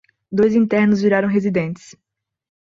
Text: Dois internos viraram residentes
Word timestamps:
Dois 0.31 0.55
internos 0.55 0.99
viraram 1.03 1.29
residentes 1.29 1.95